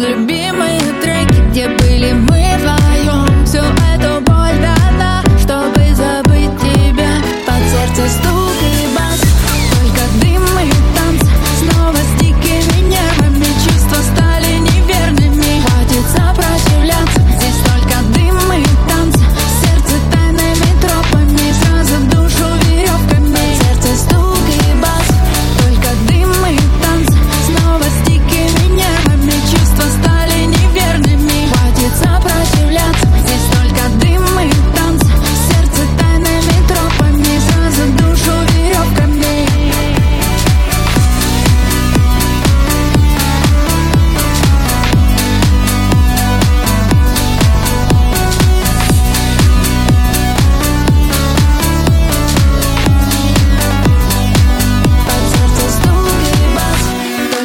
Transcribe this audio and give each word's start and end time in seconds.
toddler 0.00 0.26
be 0.26 0.39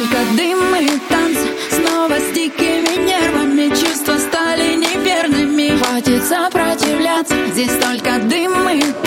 Только 0.06 0.24
дым 0.36 0.76
и 0.76 0.88
танцы 1.08 1.48
Снова 1.70 2.14
с 2.14 2.32
дикими 2.32 3.06
нервами 3.06 3.68
Чувства 3.70 4.18
стали 4.18 4.76
неверными. 4.76 5.76
Хватит 5.78 6.22
сопротивляться 6.24 7.34
Здесь 7.52 7.72
только 7.80 8.18
дым 8.20 8.68
и 8.68 8.80
танцы 8.80 9.05